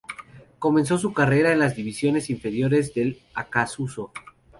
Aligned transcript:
Comenzó 0.57 0.97
su 0.97 1.13
carrera 1.13 1.51
en 1.53 1.59
las 1.59 1.75
divisiones 1.75 2.31
inferiores 2.31 2.95
de 2.95 3.19
Acassuso. 3.35 4.11